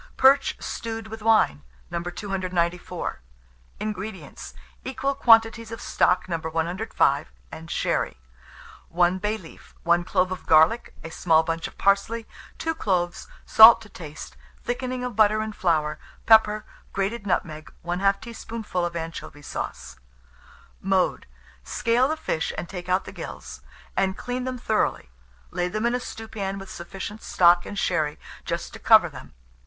PERCH 0.17 0.55
STEWED 0.59 1.09
WITH 1.09 1.21
WINE. 1.21 1.61
294. 1.91 3.21
INGREDIENTS. 3.79 4.55
Equal 4.83 5.13
quantities 5.13 5.71
of 5.71 5.79
stock 5.79 6.27
No. 6.27 6.37
105 6.39 7.31
and 7.51 7.69
sherry, 7.69 8.17
1 8.89 9.19
bay 9.19 9.37
leaf, 9.37 9.75
1 9.83 10.03
clove 10.03 10.31
of 10.31 10.47
garlic, 10.47 10.95
a 11.03 11.11
small 11.11 11.43
bunch 11.43 11.67
of 11.67 11.77
parsley, 11.77 12.25
2 12.57 12.73
cloves, 12.73 13.27
salt 13.45 13.79
to 13.81 13.89
taste; 13.89 14.35
thickening 14.63 15.03
of 15.03 15.15
butter 15.15 15.39
and 15.39 15.55
flour, 15.55 15.99
pepper, 16.25 16.65
grated 16.93 17.27
nutmeg, 17.27 17.71
1/2 17.85 18.21
teaspoonful 18.21 18.83
of 18.83 18.95
anchovy 18.95 19.43
sauce. 19.43 19.97
Mode. 20.81 21.27
Scale 21.63 22.07
the 22.07 22.17
fish 22.17 22.51
and 22.57 22.67
take 22.67 22.89
out 22.89 23.05
the 23.05 23.11
gills, 23.11 23.61
and 23.95 24.17
clean 24.17 24.45
them 24.45 24.57
thoroughly; 24.57 25.11
lay 25.51 25.67
them 25.67 25.85
in 25.85 25.93
a 25.93 25.99
stewpan 25.99 26.57
with 26.57 26.71
sufficient 26.71 27.21
stock 27.21 27.67
and 27.67 27.77
sherry 27.77 28.17
just 28.43 28.73
to 28.73 28.79
cover 28.79 29.07
them. 29.07 29.35